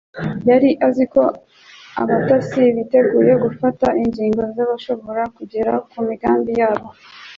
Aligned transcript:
Yari 0.49 0.69
azi 0.87 1.03
ko 1.13 1.21
abatasi 2.01 2.61
biteguye 2.75 3.33
gufata 3.43 3.87
ingingo 4.03 4.41
zabashoboza 4.55 5.23
kugera 5.37 5.71
ku 5.89 5.97
migambi 6.07 6.51
yabo. 6.61 6.87